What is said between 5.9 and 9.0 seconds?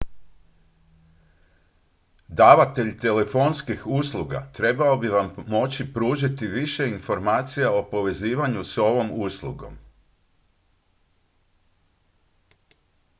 pružiti više informacija o povezivanju s